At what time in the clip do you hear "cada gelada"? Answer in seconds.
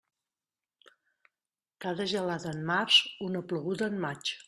1.87-2.57